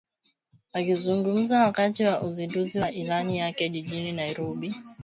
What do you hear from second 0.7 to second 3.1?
Akizungumza wakati wa uzinduzi wa